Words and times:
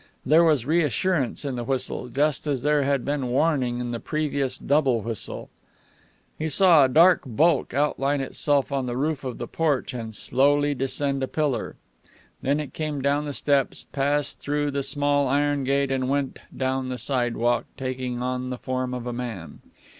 There 0.25 0.43
was 0.43 0.65
reassurance 0.65 1.45
in 1.45 1.57
the 1.57 1.63
whistle, 1.63 2.07
just 2.09 2.47
as 2.47 2.63
there 2.63 2.81
had 2.81 3.05
been 3.05 3.27
warning 3.27 3.77
in 3.77 3.91
the 3.91 3.99
previous 3.99 4.57
double 4.57 5.01
whistle. 5.01 5.51
He 6.39 6.49
saw 6.49 6.83
a 6.85 6.89
dark 6.89 7.21
bulk 7.27 7.75
outline 7.75 8.19
itself 8.19 8.71
on 8.71 8.87
the 8.87 8.97
roof 8.97 9.23
of 9.23 9.37
the 9.37 9.45
porch 9.47 9.93
and 9.93 10.15
slowly 10.15 10.73
descend 10.73 11.21
a 11.21 11.27
pillar. 11.27 11.75
Then 12.41 12.59
it 12.59 12.73
came 12.73 13.03
down 13.03 13.25
the 13.25 13.31
steps, 13.33 13.85
passed 13.91 14.39
through 14.39 14.71
the 14.71 14.81
small 14.81 15.27
iron 15.27 15.63
gate, 15.63 15.91
and 15.91 16.09
went 16.09 16.39
down 16.57 16.89
the 16.89 16.97
sidewalk, 16.97 17.65
taking 17.77 18.23
on 18.23 18.49
the 18.49 18.57
form 18.57 18.95
of 18.95 19.05
a 19.05 19.13
man. 19.13 19.59